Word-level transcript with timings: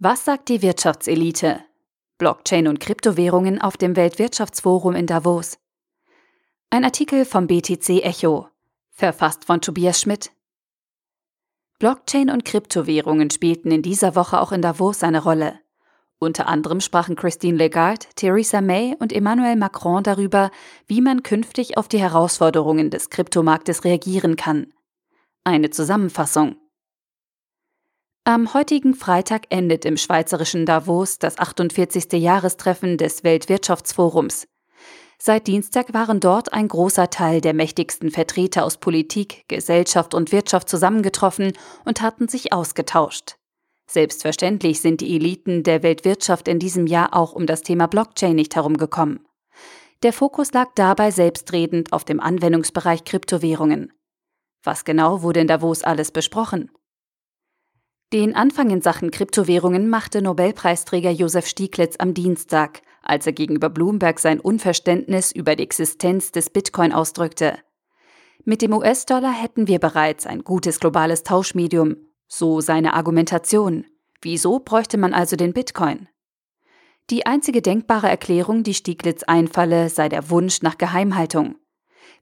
Was 0.00 0.24
sagt 0.24 0.48
die 0.48 0.62
Wirtschaftselite? 0.62 1.58
Blockchain 2.18 2.68
und 2.68 2.78
Kryptowährungen 2.78 3.60
auf 3.60 3.76
dem 3.76 3.96
Weltwirtschaftsforum 3.96 4.94
in 4.94 5.08
Davos. 5.08 5.58
Ein 6.70 6.84
Artikel 6.84 7.24
vom 7.24 7.48
BTC 7.48 8.04
Echo, 8.04 8.46
verfasst 8.92 9.44
von 9.44 9.60
Tobias 9.60 10.00
Schmidt. 10.00 10.30
Blockchain 11.80 12.30
und 12.30 12.44
Kryptowährungen 12.44 13.32
spielten 13.32 13.72
in 13.72 13.82
dieser 13.82 14.14
Woche 14.14 14.40
auch 14.40 14.52
in 14.52 14.62
Davos 14.62 15.02
eine 15.02 15.20
Rolle. 15.20 15.58
Unter 16.20 16.46
anderem 16.46 16.80
sprachen 16.80 17.16
Christine 17.16 17.58
Lagarde, 17.58 18.06
Theresa 18.14 18.60
May 18.60 18.94
und 19.00 19.12
Emmanuel 19.12 19.56
Macron 19.56 20.04
darüber, 20.04 20.52
wie 20.86 21.00
man 21.00 21.24
künftig 21.24 21.76
auf 21.76 21.88
die 21.88 21.98
Herausforderungen 21.98 22.90
des 22.90 23.10
Kryptomarktes 23.10 23.82
reagieren 23.82 24.36
kann. 24.36 24.72
Eine 25.42 25.70
Zusammenfassung. 25.70 26.54
Am 28.28 28.52
heutigen 28.52 28.92
Freitag 28.92 29.46
endet 29.48 29.86
im 29.86 29.96
schweizerischen 29.96 30.66
Davos 30.66 31.18
das 31.18 31.38
48. 31.38 32.12
Jahrestreffen 32.12 32.98
des 32.98 33.24
Weltwirtschaftsforums. 33.24 34.46
Seit 35.18 35.46
Dienstag 35.46 35.94
waren 35.94 36.20
dort 36.20 36.52
ein 36.52 36.68
großer 36.68 37.08
Teil 37.08 37.40
der 37.40 37.54
mächtigsten 37.54 38.10
Vertreter 38.10 38.66
aus 38.66 38.76
Politik, 38.76 39.46
Gesellschaft 39.48 40.12
und 40.12 40.30
Wirtschaft 40.30 40.68
zusammengetroffen 40.68 41.54
und 41.86 42.02
hatten 42.02 42.28
sich 42.28 42.52
ausgetauscht. 42.52 43.36
Selbstverständlich 43.90 44.82
sind 44.82 45.00
die 45.00 45.16
Eliten 45.16 45.62
der 45.62 45.82
Weltwirtschaft 45.82 46.48
in 46.48 46.58
diesem 46.58 46.86
Jahr 46.86 47.16
auch 47.16 47.32
um 47.32 47.46
das 47.46 47.62
Thema 47.62 47.86
Blockchain 47.86 48.36
nicht 48.36 48.54
herumgekommen. 48.56 49.26
Der 50.02 50.12
Fokus 50.12 50.52
lag 50.52 50.68
dabei 50.74 51.12
selbstredend 51.12 51.94
auf 51.94 52.04
dem 52.04 52.20
Anwendungsbereich 52.20 53.04
Kryptowährungen. 53.04 53.90
Was 54.62 54.84
genau 54.84 55.22
wurde 55.22 55.40
in 55.40 55.46
Davos 55.46 55.82
alles 55.82 56.10
besprochen? 56.10 56.70
Den 58.10 58.34
Anfang 58.34 58.70
in 58.70 58.80
Sachen 58.80 59.10
Kryptowährungen 59.10 59.90
machte 59.90 60.22
Nobelpreisträger 60.22 61.10
Josef 61.10 61.46
Stieglitz 61.46 61.96
am 61.98 62.14
Dienstag, 62.14 62.80
als 63.02 63.26
er 63.26 63.34
gegenüber 63.34 63.68
Bloomberg 63.68 64.18
sein 64.18 64.40
Unverständnis 64.40 65.30
über 65.30 65.56
die 65.56 65.62
Existenz 65.62 66.32
des 66.32 66.48
Bitcoin 66.48 66.94
ausdrückte. 66.94 67.58
Mit 68.46 68.62
dem 68.62 68.72
US-Dollar 68.72 69.32
hätten 69.32 69.68
wir 69.68 69.78
bereits 69.78 70.26
ein 70.26 70.42
gutes 70.42 70.80
globales 70.80 71.22
Tauschmedium, 71.22 71.96
so 72.26 72.62
seine 72.62 72.94
Argumentation. 72.94 73.84
Wieso 74.22 74.58
bräuchte 74.58 74.96
man 74.96 75.12
also 75.12 75.36
den 75.36 75.52
Bitcoin? 75.52 76.08
Die 77.10 77.26
einzige 77.26 77.60
denkbare 77.60 78.08
Erklärung, 78.08 78.62
die 78.62 78.72
Stieglitz 78.72 79.22
einfalle, 79.24 79.90
sei 79.90 80.08
der 80.08 80.30
Wunsch 80.30 80.62
nach 80.62 80.78
Geheimhaltung. 80.78 81.56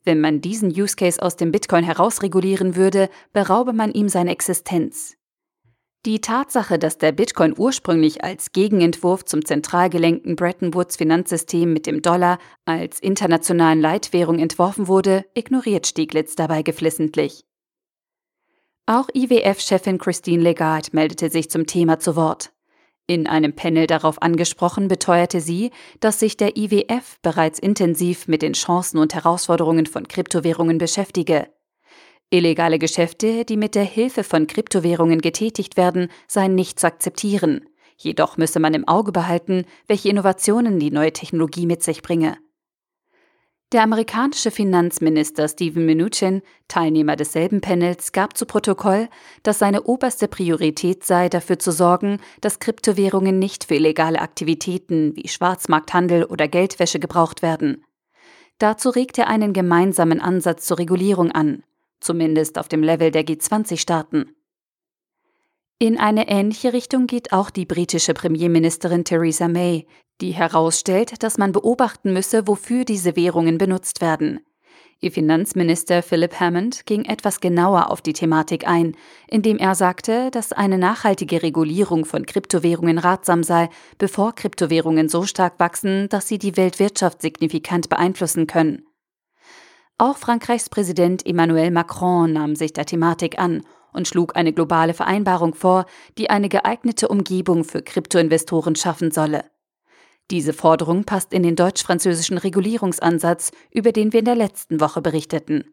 Wenn 0.03 0.21
man 0.21 0.41
diesen 0.41 0.71
Use 0.71 0.97
Case 0.97 1.23
aus 1.23 1.37
dem 1.37 1.53
Bitcoin 1.53 1.85
herausregulieren 1.85 2.75
würde, 2.75 3.09
beraube 3.33 3.73
man 3.73 3.93
ihm 3.93 4.09
seine 4.09 4.33
Existenz. 4.33 5.17
Die 6.07 6.21
Tatsache, 6.21 6.79
dass 6.79 6.99
der 6.99 7.11
Bitcoin 7.11 7.53
ursprünglich 7.59 8.23
als 8.23 8.53
Gegenentwurf 8.53 9.25
zum 9.25 9.45
zentral 9.45 9.91
gelenkten 9.91 10.37
Bretton 10.37 10.73
Woods 10.73 10.95
Finanzsystem 10.95 11.73
mit 11.73 11.89
dem 11.89 12.01
Dollar 12.01 12.39
als 12.65 13.01
internationalen 13.01 13.81
Leitwährung 13.81 14.39
entworfen 14.39 14.87
wurde, 14.87 15.25
ignoriert 15.35 15.85
Stieglitz 15.85 16.37
dabei 16.37 16.63
geflissentlich. 16.63 17.45
Auch 18.87 19.09
IWF-Chefin 19.15 19.99
Christine 19.99 20.45
Lagarde 20.45 20.91
meldete 20.93 21.29
sich 21.29 21.51
zum 21.51 21.67
Thema 21.67 21.99
zu 21.99 22.15
Wort. 22.15 22.53
In 23.09 23.27
einem 23.27 23.57
Panel 23.57 23.89
darauf 23.89 24.23
angesprochen 24.23 24.87
beteuerte 24.87 25.41
sie, 25.41 25.73
dass 25.99 26.21
sich 26.21 26.37
der 26.37 26.57
IWF 26.57 27.19
bereits 27.21 27.59
intensiv 27.59 28.29
mit 28.29 28.43
den 28.43 28.53
Chancen 28.53 28.99
und 28.99 29.13
Herausforderungen 29.13 29.87
von 29.87 30.07
Kryptowährungen 30.07 30.79
beschäftige. 30.79 31.49
Illegale 32.31 32.81
Geschäfte, 32.81 33.45
die 33.45 33.57
mit 33.57 33.77
der 33.77 33.85
Hilfe 33.85 34.25
von 34.25 34.49
Kryptowährungen 34.49 35.21
getätigt 35.21 35.77
werden, 35.77 36.09
seien 36.27 36.57
nicht 36.57 36.81
zu 36.81 36.89
akzeptieren. 36.89 37.69
Jedoch 37.97 38.37
müsse 38.37 38.59
man 38.59 38.75
im 38.75 38.87
Auge 38.89 39.13
behalten, 39.13 39.65
welche 39.87 40.09
Innovationen 40.09 40.81
die 40.81 40.91
neue 40.91 41.13
Technologie 41.13 41.67
mit 41.67 41.85
sich 41.85 42.03
bringe. 42.03 42.37
Der 43.73 43.83
amerikanische 43.83 44.51
Finanzminister 44.51 45.49
Steven 45.49 45.87
Mnuchin, 45.87 46.43
Teilnehmer 46.67 47.15
desselben 47.15 47.61
Panels, 47.61 48.11
gab 48.13 48.37
zu 48.37 48.45
Protokoll, 48.45 49.09
dass 49.45 49.61
seine 49.61 49.85
oberste 49.85 50.27
Priorität 50.27 51.05
sei, 51.05 51.29
dafür 51.29 51.61
zu 51.61 51.71
sorgen, 51.71 52.19
dass 52.41 52.59
Kryptowährungen 52.59 53.39
nicht 53.39 53.65
für 53.65 53.77
illegale 53.77 54.21
Aktivitäten 54.21 55.15
wie 55.17 55.29
Schwarzmarkthandel 55.29 56.25
oder 56.25 56.49
Geldwäsche 56.49 56.99
gebraucht 56.99 57.43
werden. 57.43 57.85
Dazu 58.59 58.91
regt 58.91 59.17
er 59.19 59.29
einen 59.29 59.53
gemeinsamen 59.53 60.21
Ansatz 60.21 60.67
zur 60.67 60.79
Regulierung 60.79 61.31
an 61.31 61.63
zumindest 62.01 62.59
auf 62.59 62.69
dem 62.69 62.83
Level 62.83 63.11
der 63.11 63.27
G20-Staaten. 63.27 64.35
In 65.79 65.99
eine 65.99 66.29
ähnliche 66.29 66.73
Richtung 66.73 67.07
geht 67.07 67.33
auch 67.33 67.51
die 67.51 67.67
britische 67.67 68.15
Premierministerin 68.15 69.05
Theresa 69.05 69.47
May, 69.47 69.87
die 70.23 70.33
herausstellt, 70.33 71.23
dass 71.23 71.37
man 71.37 71.53
beobachten 71.53 72.15
müsse, 72.15 72.47
wofür 72.47 72.87
diese 72.87 73.15
Währungen 73.15 73.59
benutzt 73.59 74.01
werden. 74.01 74.41
Ihr 74.99 75.13
Finanzminister 75.13 76.03
Philip 76.03 76.41
Hammond 76.41 76.87
ging 76.87 77.05
etwas 77.05 77.41
genauer 77.41 77.91
auf 77.91 78.01
die 78.01 78.15
Thematik 78.15 78.67
ein, 78.67 78.97
indem 79.29 79.59
er 79.59 79.75
sagte, 79.75 80.31
dass 80.31 80.53
eine 80.53 80.79
nachhaltige 80.79 81.43
Regulierung 81.43 82.07
von 82.07 82.25
Kryptowährungen 82.25 82.97
ratsam 82.97 83.43
sei, 83.43 83.69
bevor 83.99 84.35
Kryptowährungen 84.35 85.11
so 85.11 85.25
stark 85.25 85.61
wachsen, 85.61 86.09
dass 86.09 86.29
sie 86.29 86.39
die 86.39 86.57
Weltwirtschaft 86.57 87.21
signifikant 87.21 87.91
beeinflussen 87.91 88.47
können. 88.47 88.86
Auch 89.99 90.19
Frankreichs 90.19 90.69
Präsident 90.69 91.25
Emmanuel 91.27 91.71
Macron 91.71 92.33
nahm 92.33 92.55
sich 92.55 92.75
der 92.75 92.85
Thematik 92.85 93.39
an 93.39 93.63
und 93.95 94.07
schlug 94.07 94.37
eine 94.37 94.53
globale 94.53 94.93
Vereinbarung 94.93 95.55
vor, 95.55 95.87
die 96.19 96.29
eine 96.29 96.51
geeignete 96.51 97.09
Umgebung 97.09 97.65
für 97.65 97.81
Kryptoinvestoren 97.81 98.77
schaffen 98.77 99.11
solle. 99.11 99.45
Diese 100.31 100.53
Forderung 100.53 101.05
passt 101.05 101.33
in 101.33 101.43
den 101.43 101.57
deutsch-französischen 101.57 102.37
Regulierungsansatz, 102.37 103.53
über 103.71 103.93
den 103.93 104.13
wir 104.13 104.19
in 104.19 104.27
der 104.27 104.35
letzten 104.35 104.81
Woche 104.81 105.01
berichteten. 105.01 105.65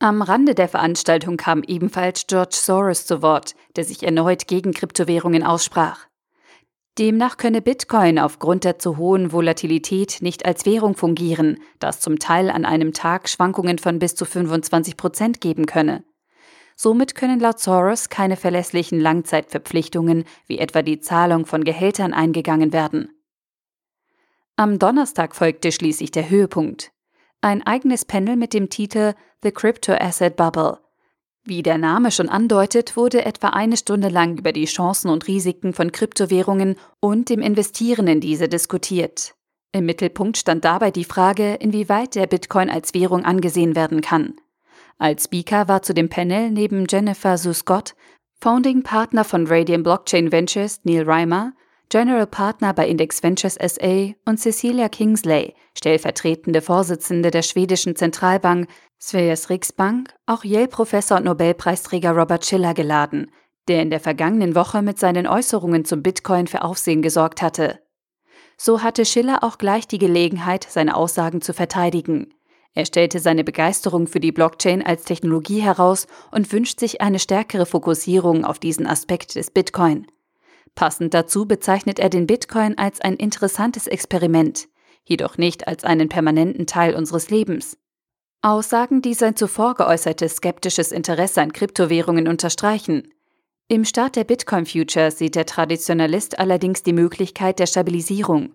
Am 0.00 0.20
Rande 0.20 0.56
der 0.56 0.68
Veranstaltung 0.68 1.36
kam 1.36 1.62
ebenfalls 1.62 2.26
George 2.26 2.56
Soros 2.56 3.06
zu 3.06 3.22
Wort, 3.22 3.54
der 3.76 3.84
sich 3.84 4.02
erneut 4.02 4.48
gegen 4.48 4.72
Kryptowährungen 4.72 5.44
aussprach. 5.44 6.06
Demnach 6.98 7.38
könne 7.38 7.62
Bitcoin 7.62 8.18
aufgrund 8.18 8.64
der 8.64 8.78
zu 8.78 8.98
hohen 8.98 9.32
Volatilität 9.32 10.18
nicht 10.20 10.44
als 10.44 10.66
Währung 10.66 10.94
fungieren, 10.94 11.58
das 11.78 12.00
zum 12.00 12.18
Teil 12.18 12.50
an 12.50 12.66
einem 12.66 12.92
Tag 12.92 13.30
Schwankungen 13.30 13.78
von 13.78 13.98
bis 13.98 14.14
zu 14.14 14.26
25 14.26 14.98
Prozent 14.98 15.40
geben 15.40 15.64
könne. 15.64 16.04
Somit 16.76 17.14
können 17.14 17.40
laut 17.40 17.60
Soros 17.60 18.10
keine 18.10 18.36
verlässlichen 18.36 19.00
Langzeitverpflichtungen 19.00 20.24
wie 20.46 20.58
etwa 20.58 20.82
die 20.82 21.00
Zahlung 21.00 21.46
von 21.46 21.64
Gehältern 21.64 22.12
eingegangen 22.12 22.74
werden. 22.74 23.10
Am 24.56 24.78
Donnerstag 24.78 25.34
folgte 25.34 25.72
schließlich 25.72 26.10
der 26.10 26.28
Höhepunkt. 26.28 26.92
Ein 27.40 27.62
eigenes 27.62 28.04
Panel 28.04 28.36
mit 28.36 28.52
dem 28.52 28.68
Titel 28.68 29.14
The 29.42 29.50
Crypto 29.50 29.92
Asset 29.94 30.36
Bubble 30.36 30.78
wie 31.44 31.62
der 31.62 31.78
Name 31.78 32.10
schon 32.10 32.28
andeutet, 32.28 32.96
wurde 32.96 33.24
etwa 33.24 33.48
eine 33.48 33.76
Stunde 33.76 34.08
lang 34.08 34.38
über 34.38 34.52
die 34.52 34.66
Chancen 34.66 35.10
und 35.10 35.26
Risiken 35.26 35.72
von 35.72 35.90
Kryptowährungen 35.90 36.76
und 37.00 37.28
dem 37.28 37.40
Investieren 37.40 38.06
in 38.06 38.20
diese 38.20 38.48
diskutiert. 38.48 39.34
Im 39.72 39.86
Mittelpunkt 39.86 40.36
stand 40.36 40.64
dabei 40.64 40.90
die 40.90 41.04
Frage, 41.04 41.54
inwieweit 41.54 42.14
der 42.14 42.26
Bitcoin 42.26 42.70
als 42.70 42.94
Währung 42.94 43.24
angesehen 43.24 43.74
werden 43.74 44.02
kann. 44.02 44.34
Als 44.98 45.24
Speaker 45.24 45.66
war 45.66 45.82
zu 45.82 45.94
dem 45.94 46.08
Panel 46.08 46.50
neben 46.50 46.86
Jennifer 46.88 47.38
Sue 47.38 47.54
Scott, 47.54 47.94
Founding 48.40 48.82
Partner 48.82 49.24
von 49.24 49.46
Radiant 49.46 49.84
Blockchain 49.84 50.30
Ventures 50.30 50.80
Neil 50.84 51.04
Reimer, 51.04 51.54
General 51.92 52.26
Partner 52.26 52.72
bei 52.72 52.88
Index 52.88 53.22
Ventures 53.22 53.56
SA 53.56 54.14
und 54.24 54.40
Cecilia 54.40 54.88
Kingsley, 54.88 55.52
stellvertretende 55.76 56.62
Vorsitzende 56.62 57.30
der 57.30 57.42
schwedischen 57.42 57.96
Zentralbank 57.96 58.66
Sveriges 58.98 59.50
Riksbank, 59.50 60.08
auch 60.24 60.42
Yale-Professor 60.42 61.18
und 61.18 61.24
Nobelpreisträger 61.24 62.12
Robert 62.12 62.46
Schiller 62.46 62.72
geladen, 62.72 63.30
der 63.68 63.82
in 63.82 63.90
der 63.90 64.00
vergangenen 64.00 64.54
Woche 64.54 64.80
mit 64.80 64.98
seinen 64.98 65.26
Äußerungen 65.26 65.84
zum 65.84 66.02
Bitcoin 66.02 66.46
für 66.46 66.62
Aufsehen 66.62 67.02
gesorgt 67.02 67.42
hatte. 67.42 67.80
So 68.56 68.82
hatte 68.82 69.04
Schiller 69.04 69.44
auch 69.44 69.58
gleich 69.58 69.86
die 69.86 69.98
Gelegenheit, 69.98 70.66
seine 70.66 70.96
Aussagen 70.96 71.42
zu 71.42 71.52
verteidigen. 71.52 72.32
Er 72.72 72.86
stellte 72.86 73.18
seine 73.18 73.44
Begeisterung 73.44 74.06
für 74.06 74.20
die 74.20 74.32
Blockchain 74.32 74.80
als 74.80 75.04
Technologie 75.04 75.60
heraus 75.60 76.06
und 76.30 76.50
wünscht 76.54 76.80
sich 76.80 77.02
eine 77.02 77.18
stärkere 77.18 77.66
Fokussierung 77.66 78.46
auf 78.46 78.58
diesen 78.58 78.86
Aspekt 78.86 79.34
des 79.34 79.50
Bitcoin. 79.50 80.06
Passend 80.74 81.14
dazu 81.14 81.46
bezeichnet 81.46 81.98
er 81.98 82.08
den 82.08 82.26
Bitcoin 82.26 82.78
als 82.78 83.00
ein 83.00 83.16
interessantes 83.16 83.86
Experiment, 83.86 84.68
jedoch 85.04 85.38
nicht 85.38 85.68
als 85.68 85.84
einen 85.84 86.08
permanenten 86.08 86.66
Teil 86.66 86.94
unseres 86.94 87.30
Lebens. 87.30 87.76
Aussagen, 88.40 89.02
die 89.02 89.14
sein 89.14 89.36
zuvor 89.36 89.74
geäußertes 89.74 90.36
skeptisches 90.36 90.90
Interesse 90.90 91.40
an 91.40 91.52
Kryptowährungen 91.52 92.26
unterstreichen. 92.26 93.12
Im 93.68 93.84
Start 93.84 94.16
der 94.16 94.24
Bitcoin 94.24 94.66
Futures 94.66 95.18
sieht 95.18 95.36
der 95.36 95.46
Traditionalist 95.46 96.38
allerdings 96.38 96.82
die 96.82 96.92
Möglichkeit 96.92 97.58
der 97.58 97.66
Stabilisierung. 97.66 98.54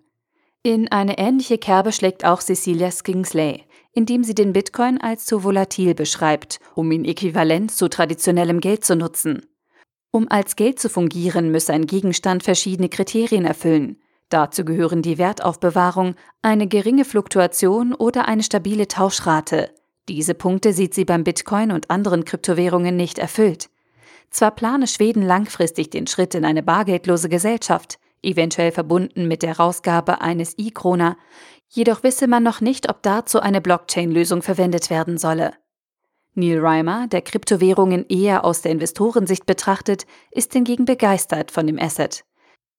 In 0.63 0.91
eine 0.91 1.17
ähnliche 1.17 1.57
Kerbe 1.57 1.93
schlägt 1.93 2.25
auch 2.25 2.41
Cecilia 2.41 2.91
Skingsley, 2.91 3.63
indem 3.93 4.25
sie 4.25 4.35
den 4.35 4.51
Bitcoin 4.51 4.99
als 4.99 5.25
zu 5.25 5.43
volatil 5.43 5.95
beschreibt, 5.95 6.59
um 6.75 6.91
ihn 6.91 7.05
äquivalent 7.05 7.71
zu 7.71 7.87
traditionellem 7.87 8.59
Geld 8.59 8.83
zu 8.83 8.95
nutzen. 8.97 9.45
Um 10.17 10.25
als 10.31 10.55
Geld 10.55 10.79
zu 10.79 10.89
fungieren, 10.89 11.51
müsse 11.51 11.73
ein 11.73 11.85
Gegenstand 11.85 12.41
verschiedene 12.41 12.89
Kriterien 12.89 13.45
erfüllen. 13.45 14.01
Dazu 14.29 14.65
gehören 14.65 15.03
die 15.03 15.19
Wertaufbewahrung, 15.19 16.15
eine 16.41 16.65
geringe 16.65 17.05
Fluktuation 17.05 17.93
oder 17.93 18.27
eine 18.27 18.41
stabile 18.41 18.87
Tauschrate. 18.87 19.69
Diese 20.09 20.33
Punkte 20.33 20.73
sieht 20.73 20.95
sie 20.95 21.05
beim 21.05 21.23
Bitcoin 21.23 21.71
und 21.71 21.91
anderen 21.91 22.25
Kryptowährungen 22.25 22.97
nicht 22.97 23.19
erfüllt. 23.19 23.69
Zwar 24.31 24.55
plane 24.55 24.87
Schweden 24.87 25.21
langfristig 25.21 25.91
den 25.91 26.07
Schritt 26.07 26.33
in 26.33 26.45
eine 26.45 26.63
bargeldlose 26.63 27.29
Gesellschaft, 27.29 27.99
eventuell 28.23 28.71
verbunden 28.71 29.27
mit 29.27 29.43
der 29.43 29.57
Rausgabe 29.57 30.19
eines 30.19 30.55
e-Krona, 30.57 31.15
jedoch 31.69 32.01
wisse 32.01 32.25
man 32.25 32.41
noch 32.41 32.59
nicht, 32.59 32.89
ob 32.89 33.03
dazu 33.03 33.39
eine 33.39 33.61
Blockchain-Lösung 33.61 34.41
verwendet 34.41 34.89
werden 34.89 35.19
solle. 35.19 35.53
Neil 36.37 36.59
Reimer, 36.59 37.07
der 37.07 37.21
Kryptowährungen 37.21 38.05
eher 38.07 38.45
aus 38.45 38.61
der 38.61 38.71
Investorensicht 38.71 39.45
betrachtet, 39.45 40.05
ist 40.31 40.53
hingegen 40.53 40.85
begeistert 40.85 41.51
von 41.51 41.65
dem 41.65 41.79
Asset. 41.79 42.23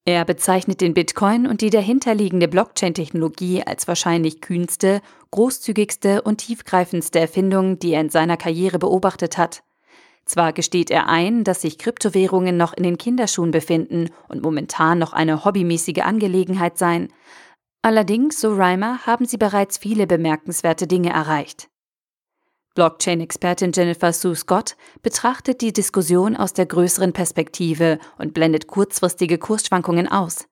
Er 0.05 0.25
bezeichnet 0.25 0.81
den 0.81 0.95
Bitcoin 0.95 1.47
und 1.47 1.61
die 1.61 1.69
dahinterliegende 1.69 2.49
Blockchain-Technologie 2.49 3.65
als 3.67 3.87
wahrscheinlich 3.89 4.41
kühnste, 4.41 5.03
großzügigste 5.33 6.23
und 6.23 6.39
tiefgreifendste 6.39 7.19
Erfindung, 7.19 7.79
die 7.79 7.93
er 7.93 8.01
in 8.01 8.09
seiner 8.09 8.39
Karriere 8.39 8.79
beobachtet 8.79 9.37
hat. 9.37 9.65
Zwar 10.25 10.53
gesteht 10.53 10.91
er 10.91 11.09
ein, 11.09 11.43
dass 11.43 11.63
sich 11.63 11.79
Kryptowährungen 11.79 12.57
noch 12.57 12.73
in 12.75 12.85
den 12.85 12.97
Kinderschuhen 12.97 13.51
befinden 13.51 14.11
und 14.29 14.43
momentan 14.43 14.99
noch 14.99 15.13
eine 15.13 15.45
hobbymäßige 15.45 16.03
Angelegenheit 16.03 16.79
seien. 16.79 17.09
Allerdings, 17.83 18.41
so 18.41 18.55
Reimer, 18.55 19.05
haben 19.07 19.27
sie 19.27 19.37
bereits 19.37 19.79
viele 19.79 20.07
bemerkenswerte 20.07 20.87
Dinge 20.87 21.11
erreicht. 21.11 21.69
Blockchain-Expertin 22.79 23.73
Jennifer 23.75 24.13
Sue 24.13 24.37
Scott 24.37 24.77
betrachtet 25.03 25.63
die 25.63 25.73
Diskussion 25.73 26.37
aus 26.37 26.53
der 26.53 26.67
größeren 26.67 27.13
Perspektive 27.13 27.99
und 28.19 28.35
blendet 28.35 28.69
kurzfristige 28.69 29.37
Kursschwankungen 29.37 30.07
aus. 30.07 30.47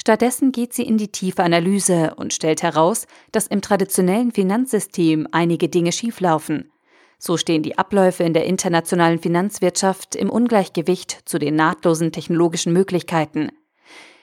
Stattdessen 0.00 0.50
geht 0.50 0.72
sie 0.72 0.82
in 0.82 0.98
die 0.98 1.12
tiefe 1.12 1.44
Analyse 1.44 2.14
und 2.16 2.34
stellt 2.34 2.64
heraus, 2.64 3.06
dass 3.30 3.46
im 3.46 3.60
traditionellen 3.60 4.32
Finanzsystem 4.32 5.28
einige 5.30 5.68
Dinge 5.68 5.92
schieflaufen. 5.92 6.72
So 7.16 7.36
stehen 7.36 7.62
die 7.62 7.78
Abläufe 7.78 8.24
in 8.24 8.34
der 8.34 8.46
internationalen 8.46 9.20
Finanzwirtschaft 9.20 10.16
im 10.16 10.30
Ungleichgewicht 10.30 11.28
zu 11.28 11.38
den 11.38 11.54
nahtlosen 11.54 12.10
technologischen 12.10 12.72
Möglichkeiten. 12.72 13.52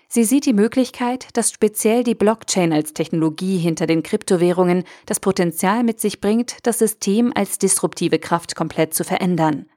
Sie 0.08 0.24
sieht 0.24 0.46
die 0.46 0.54
Möglichkeit, 0.54 1.28
dass 1.34 1.52
speziell 1.52 2.04
die 2.04 2.16
Blockchain 2.16 2.72
als 2.72 2.94
Technologie 2.94 3.58
hinter 3.58 3.88
den 3.88 4.04
Kryptowährungen 4.04 4.84
das 5.06 5.20
Potenzial 5.20 5.84
mit 5.84 6.00
sich 6.00 6.22
bringt, 6.22 6.58
das 6.64 6.80
System 6.80 7.32
als 7.36 7.58
disruptive 7.58 8.20
Kraft 8.20 8.56
komplett 8.56 8.94
zu 8.94 9.04
verändern. 9.04 9.68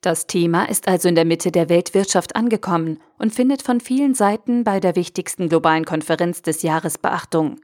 Das 0.00 0.28
Thema 0.28 0.68
ist 0.68 0.86
also 0.86 1.08
in 1.08 1.16
der 1.16 1.24
Mitte 1.24 1.50
der 1.50 1.68
Weltwirtschaft 1.68 2.36
angekommen 2.36 3.00
und 3.18 3.34
findet 3.34 3.62
von 3.62 3.80
vielen 3.80 4.14
Seiten 4.14 4.62
bei 4.62 4.78
der 4.78 4.94
wichtigsten 4.94 5.48
globalen 5.48 5.84
Konferenz 5.84 6.40
des 6.40 6.62
Jahres 6.62 6.98
Beachtung. 6.98 7.60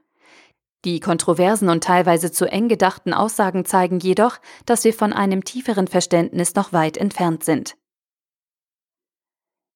Die 0.84 0.98
kontroversen 1.00 1.70
und 1.70 1.84
teilweise 1.84 2.32
zu 2.32 2.50
eng 2.50 2.68
gedachten 2.68 3.14
Aussagen 3.14 3.64
zeigen 3.64 4.00
jedoch, 4.00 4.38
dass 4.66 4.84
wir 4.84 4.92
von 4.92 5.12
einem 5.12 5.44
tieferen 5.44 5.86
Verständnis 5.86 6.56
noch 6.56 6.72
weit 6.72 6.96
entfernt 6.96 7.44
sind. 7.44 7.76